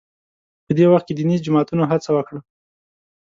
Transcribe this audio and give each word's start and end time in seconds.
په 0.65 0.71
دې 0.77 0.85
وخت 0.91 1.05
کې 1.07 1.13
دیني 1.17 1.35
جماعتونو 1.45 1.83
هڅه 1.91 2.09
وکړه 2.13 2.39